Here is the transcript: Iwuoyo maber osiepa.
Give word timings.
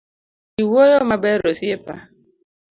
Iwuoyo 0.61 0.99
maber 1.09 1.39
osiepa. 1.51 1.93